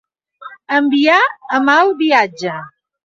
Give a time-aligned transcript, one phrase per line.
[0.77, 1.19] Enviar
[1.59, 2.57] a mal viatge.